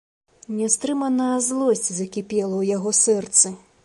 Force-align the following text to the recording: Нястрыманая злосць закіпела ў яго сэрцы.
Нястрыманая 0.59 1.35
злосць 1.49 1.89
закіпела 1.99 2.49
ў 2.63 2.65
яго 2.77 2.89
сэрцы. 3.03 3.53